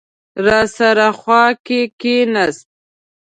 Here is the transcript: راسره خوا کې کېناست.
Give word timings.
راسره 0.45 1.07
خوا 1.19 1.43
کې 1.65 1.81
کېناست. 1.99 2.67